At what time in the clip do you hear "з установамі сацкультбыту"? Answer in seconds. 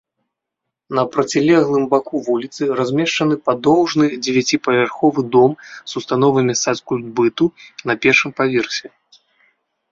5.93-7.45